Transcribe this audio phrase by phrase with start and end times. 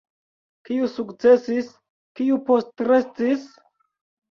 [0.69, 1.69] Kiu sukcesis,
[2.21, 3.49] kiu postrestis?